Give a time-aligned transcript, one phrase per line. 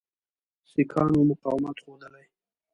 [0.69, 2.25] سیکهانو مقاومت ښودلی.